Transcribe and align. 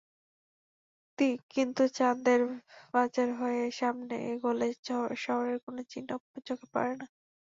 কিন্তু 1.51 1.83
চান্দেরবাজার 1.97 3.29
হয়ে 3.39 3.63
সামনে 3.79 4.15
এগোলে 4.31 4.67
শহরের 5.25 5.57
কোনো 5.65 5.81
চিহ্ন 5.91 6.09
চোখে 6.47 6.67
পড়ে 6.73 6.93
না। 6.93 7.05